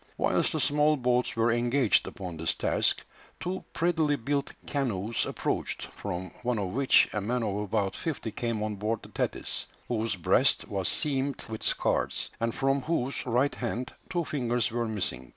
[0.17, 3.05] Whilst the small boats were engaged upon this task,
[3.39, 8.63] two prettily built canoes approached, from one of which a man of about fifty came
[8.63, 13.93] on board the Thetis, whose breast was seamed with scars, and from whose right hand
[14.09, 15.29] two fingers were missing.